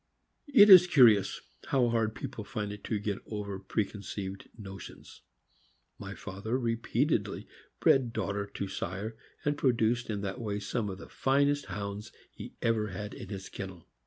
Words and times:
It 0.51 0.67
is 0.71 0.87
curious 0.87 1.41
how 1.67 1.89
hard 1.89 2.15
people 2.15 2.43
find 2.43 2.71
it 2.71 2.83
to 2.85 2.97
get 2.97 3.19
over 3.27 3.59
precon 3.59 4.01
ceived 4.01 4.47
notions. 4.57 5.21
My 5.99 6.15
father 6.15 6.57
repeatedly 6.57 7.47
bred 7.79 8.11
daughter 8.11 8.47
to 8.47 8.67
sire, 8.67 9.15
and 9.45 9.59
produced 9.59 10.09
in 10.09 10.21
that 10.21 10.41
way 10.41 10.57
some 10.59 10.89
of 10.89 10.97
the 10.97 11.07
finest 11.07 11.65
Hounds 11.67 12.11
he 12.31 12.55
ever 12.63 12.87
had 12.87 13.13
in 13.13 13.29
his 13.29 13.47
kennel. 13.47 13.87